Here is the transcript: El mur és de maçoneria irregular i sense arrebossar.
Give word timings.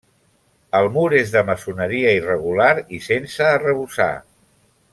El 0.79 0.87
mur 0.95 1.03
és 1.17 1.33
de 1.35 1.43
maçoneria 1.49 2.13
irregular 2.21 2.71
i 2.99 3.03
sense 3.09 3.47
arrebossar. 3.51 4.13